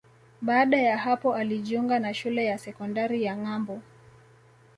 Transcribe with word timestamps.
Baada 0.41 0.77
ya 0.77 0.97
hapo 0.97 1.35
alijiunga 1.35 1.99
na 1.99 2.13
Shule 2.13 2.45
ya 2.45 2.57
Sekondari 2.57 3.23
ya 3.23 3.37
Ngambo 3.37 3.81